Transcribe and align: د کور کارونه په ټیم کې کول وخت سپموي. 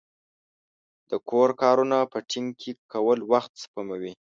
د 1.09 1.11
کور 1.29 1.49
کارونه 1.61 1.97
په 2.11 2.17
ټیم 2.29 2.45
کې 2.59 2.71
کول 2.91 3.19
وخت 3.31 3.51
سپموي. 3.63 4.13